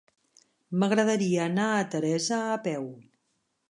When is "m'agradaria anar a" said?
0.83-1.87